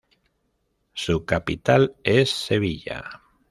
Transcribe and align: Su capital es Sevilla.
Su 0.95 1.25
capital 1.25 1.95
es 2.03 2.31
Sevilla. 2.31 3.21